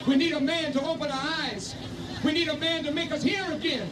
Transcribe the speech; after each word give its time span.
coming. 0.00 0.18
We 0.18 0.24
need 0.24 0.34
a 0.34 0.40
man 0.40 0.72
to 0.72 0.84
open 0.84 1.10
our 1.10 1.28
eyes. 1.42 1.74
We 2.24 2.32
need 2.32 2.48
a 2.48 2.56
man 2.56 2.84
to 2.84 2.92
make 2.92 3.12
us 3.12 3.22
hear 3.22 3.44
again. 3.52 3.88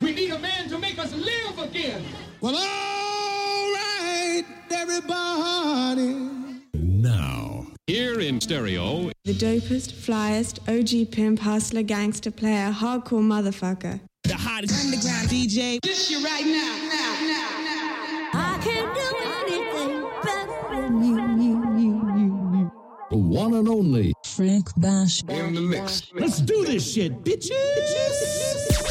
We 0.00 0.14
need 0.14 0.32
a 0.32 0.38
man 0.38 0.68
to 0.68 0.78
make 0.78 0.98
us 0.98 1.14
live 1.14 1.58
again. 1.58 2.02
Well, 2.40 2.56
all 2.56 3.72
right, 3.72 4.44
everybody. 4.70 6.28
Now, 6.74 7.66
Here 7.86 8.20
in 8.20 8.40
stereo, 8.40 9.10
The 9.24 9.34
dopest, 9.34 9.92
flyest, 9.92 10.58
OG 10.68 11.12
pimp, 11.12 11.40
hustler, 11.40 11.82
gangster, 11.82 12.30
player, 12.30 12.72
hardcore 12.72 13.22
motherfucker. 13.22 14.00
The 14.24 14.34
hottest 14.34 14.84
underground 14.84 15.28
DJ. 15.28 15.80
This 15.82 16.10
you 16.10 16.24
right 16.24 16.46
now, 16.46 16.78
now, 16.88 17.26
now, 17.26 17.58
now. 17.58 17.61
The 23.12 23.18
one 23.18 23.52
and 23.52 23.68
only 23.68 24.14
Frank 24.24 24.70
Bash. 24.78 25.22
in 25.28 25.54
the 25.54 25.60
mix. 25.60 26.10
Let's 26.14 26.38
do 26.38 26.64
this 26.64 26.94
shit, 26.94 27.22
bitches. 27.22 28.81